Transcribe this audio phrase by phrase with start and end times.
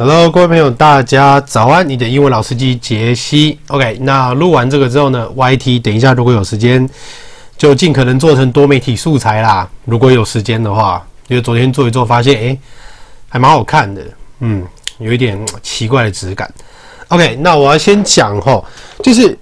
[0.00, 1.88] Hello，各位朋友，大家早安！
[1.88, 3.58] 你的英文老司机杰西。
[3.66, 6.88] OK，那录完这个之后呢，YT 等一下如果有时间，
[7.56, 9.68] 就尽可能做成多媒体素材啦。
[9.84, 12.58] 如果有时间的话，因为昨天做一做，发现诶、
[13.28, 14.00] 还蛮好看的，
[14.38, 14.64] 嗯，
[15.00, 16.48] 有一点奇怪的质感。
[17.08, 18.64] OK，那我要先讲齁，
[19.02, 19.36] 就是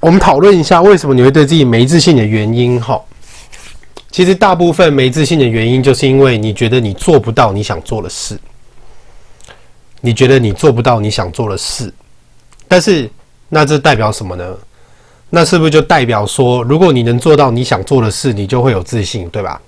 [0.00, 2.98] 我们讨论一下为什么你会对自己没自信的原因齁。
[4.10, 8.40] 其实大部分没自信的原因，就是因为你觉得你做不到你想做的事。
[10.00, 11.92] 你觉得你做不到你想做的事，
[12.68, 13.10] 但是
[13.48, 14.56] 那这代表什么呢？
[15.30, 19.60] 那是不是就代表说，如果你能做到你想做的事，你就会有自信，对吧？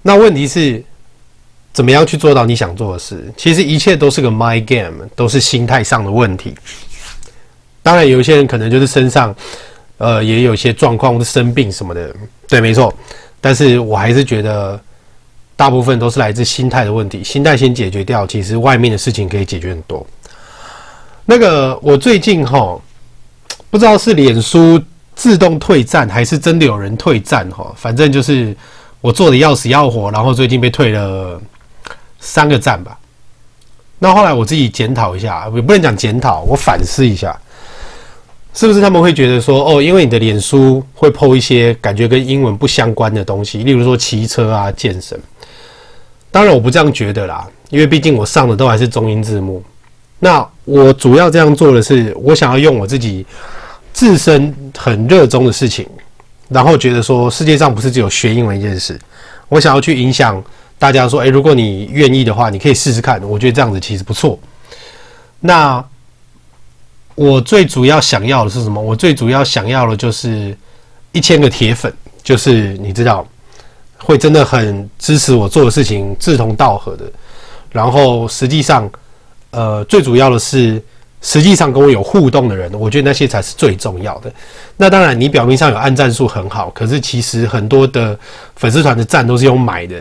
[0.00, 0.82] 那问题是，
[1.72, 3.32] 怎么样去做到你想做的事？
[3.36, 6.54] 其实一切都是个 my game，都是心态上的问题。
[7.82, 9.34] 当然，有些人可能就是身上，
[9.98, 12.14] 呃，也有些状况或者生病什么的，
[12.48, 12.92] 对，没错。
[13.40, 14.80] 但是我还是觉得。
[15.56, 20.04] 大部分都是来自心态的问题，心态先解决掉，其实外面的事情可以解决很多。
[21.24, 22.76] 那个我最近哈，
[23.70, 24.82] 不知道是脸书
[25.14, 28.56] 自动退赞还是真的有人退赞哈，反正就是
[29.00, 31.40] 我做的要死要活，然后最近被退了
[32.18, 32.98] 三个赞吧。
[34.00, 37.38] 那后来我自己检讨一下，也不能讲检讨，我反思一下，
[38.52, 45.16] 是不是他们会觉得说，哦，因为你的脸书会 po 一些感觉跟英文不相关的东西，例如说骑车啊、健身。
[46.32, 49.62] 当然我不这样觉得啦，因为毕竟我上的都还是中英字幕。
[50.18, 53.26] 那我主要这样做的是，我想要用我自己
[53.92, 55.86] 自身很热衷的事情，
[56.48, 58.98] 然后觉得说世界上不是只有学英文一件事，
[59.48, 60.42] 我想要去影响
[60.78, 63.22] 大家说，诶，如果你愿意的话，你可以试试看。
[63.22, 64.38] 我觉得这样子其实不错。
[65.40, 65.84] 那
[67.14, 68.80] 我最主要想要的是什么？
[68.80, 70.56] 我最主要想要的就是
[71.12, 71.92] 一千个铁粉，
[72.22, 73.26] 就是你知道。
[74.02, 77.04] 会真的很支持我做的事情，志同道合的。
[77.70, 78.90] 然后实际上，
[79.50, 80.82] 呃，最主要的是，
[81.22, 84.30] 实际上跟我有互动的人，我觉得那些才是最重要的。
[84.76, 88.18] 那当然，你表面上有按赞数很好，可是其实很多的
[88.56, 89.96] 粉丝团的赞都是用买的，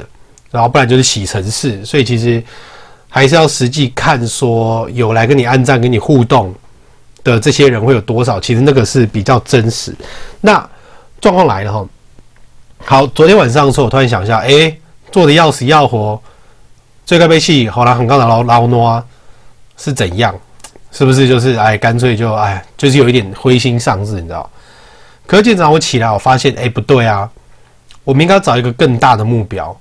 [0.50, 1.86] 然后不然就是洗城市。
[1.86, 2.44] 所以其实
[3.08, 6.54] 还是要实际看，说有来跟你按赞、跟你互动
[7.24, 8.40] 的这些人会有多少。
[8.40, 9.96] 其实那个是比较真实。
[10.42, 10.70] 那
[11.22, 11.88] 状况来了哈。
[12.86, 14.78] 好，昨天晚上的时候，我突然想一下，诶，
[15.12, 16.20] 做的要死要活，
[17.06, 19.06] 最该被气，好了，很高的劳劳诺啊
[19.78, 20.36] 是怎样？
[20.92, 24.50] 是不是就是哎，干脆就哎，就是有一点灰心丧志，你知道？
[25.26, 27.30] 可是今早我起来，我发现，哎，不对啊，
[28.04, 29.80] 我们应该找一个更大的目标。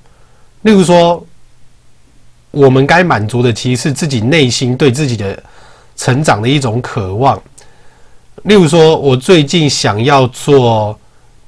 [0.62, 1.26] 例如说，
[2.52, 5.36] 我们该满足的其实是自己内心对自己的
[5.96, 7.40] 成长的一种渴望。
[8.44, 10.96] 例如说，我最近想要做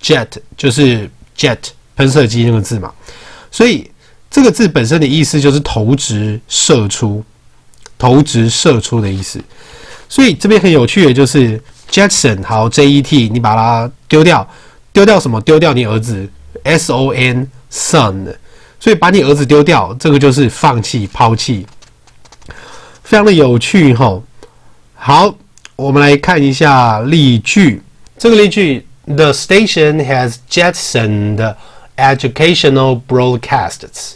[0.00, 1.58] Jet 就是 Jet
[1.96, 2.90] 喷射机那个字嘛。
[3.50, 3.90] 所以
[4.30, 7.22] 这个字本身的意思就是投掷、射出、
[7.98, 9.38] 投掷、射出的意思。
[10.08, 14.48] 所以这边很有趣的就是 Jetson 好 J E T，你把它丢掉。
[14.92, 15.40] 丢掉什么？
[15.42, 16.28] 丢掉你儿子
[16.64, 18.34] ，S O N son，
[18.78, 21.66] 所以把你儿子丢掉，这个就是放弃、抛弃。
[23.04, 24.20] 非常的有趣哈。
[24.94, 25.34] 好，
[25.76, 27.82] 我们来看一下例句。
[28.18, 31.54] 这个例句：The station has jettisoned
[31.96, 34.12] educational broadcasts.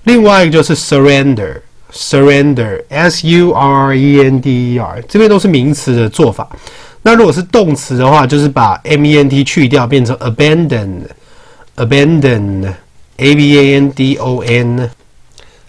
[0.04, 1.62] 另外一个就是 surrender。
[1.90, 6.46] Surrender，S U R E N D E R，这边都是名词的做法。
[7.00, 11.00] 那如果是动词的话，就是把 M E N T 去掉，变成 abandon
[11.78, 12.74] Abandon,
[13.18, 14.90] A B A N D O N。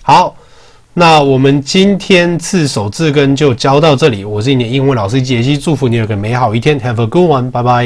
[0.01, 0.35] 好，
[0.95, 4.25] 那我们今天字首字根就教到这里。
[4.25, 6.79] 我是你的英文老师杰西，祝福你有个美好一天。
[6.79, 7.85] Have a good one，拜拜。